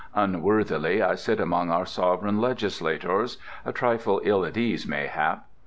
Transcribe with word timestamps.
Unworthily 0.15 1.03
I 1.03 1.13
sit 1.13 1.39
among 1.39 1.69
our 1.69 1.85
sovereign 1.85 2.39
legislators, 2.41 3.37
a 3.63 3.71
trifle 3.71 4.19
ill 4.23 4.43
at 4.43 4.57
ease 4.57 4.87
mayhap. 4.87 5.45